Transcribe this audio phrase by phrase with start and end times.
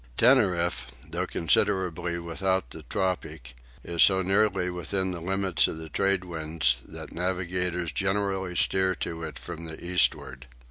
[0.17, 3.53] Tenerife, though considerably without the tropic,
[3.83, 9.37] is so nearly within the limits of the tradewind that navigators generally steer to it
[9.37, 10.47] from the eastward.